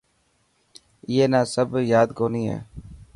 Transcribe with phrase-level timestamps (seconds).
[1.09, 2.57] اي نا سب ياد ڪوني هي.